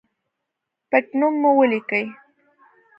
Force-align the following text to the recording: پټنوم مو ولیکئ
پټنوم 0.89 1.33
مو 1.41 1.51
ولیکئ 1.59 2.05